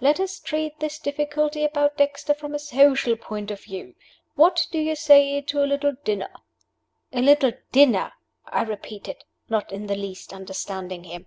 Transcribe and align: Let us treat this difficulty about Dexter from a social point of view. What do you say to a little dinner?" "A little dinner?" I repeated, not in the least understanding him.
Let 0.00 0.18
us 0.18 0.40
treat 0.40 0.80
this 0.80 0.98
difficulty 0.98 1.64
about 1.64 1.96
Dexter 1.96 2.34
from 2.34 2.56
a 2.56 2.58
social 2.58 3.14
point 3.16 3.52
of 3.52 3.62
view. 3.62 3.94
What 4.34 4.66
do 4.72 4.80
you 4.80 4.96
say 4.96 5.40
to 5.42 5.62
a 5.62 5.64
little 5.64 5.92
dinner?" 6.02 6.28
"A 7.12 7.22
little 7.22 7.52
dinner?" 7.70 8.12
I 8.46 8.62
repeated, 8.62 9.22
not 9.48 9.70
in 9.70 9.86
the 9.86 9.94
least 9.94 10.32
understanding 10.32 11.04
him. 11.04 11.26